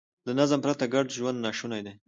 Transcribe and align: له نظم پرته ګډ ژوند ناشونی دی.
له 0.27 0.31
نظم 0.39 0.59
پرته 0.65 0.85
ګډ 0.93 1.05
ژوند 1.17 1.37
ناشونی 1.45 1.81
دی. 1.85 1.93